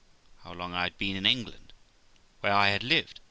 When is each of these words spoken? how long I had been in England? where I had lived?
how 0.43 0.51
long 0.51 0.73
I 0.73 0.81
had 0.81 0.97
been 0.97 1.15
in 1.15 1.27
England? 1.27 1.73
where 2.39 2.51
I 2.51 2.69
had 2.69 2.83
lived? 2.83 3.19